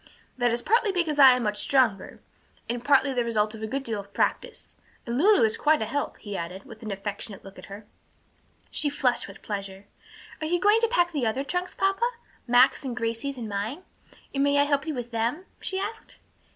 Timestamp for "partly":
0.63-0.91, 2.83-3.13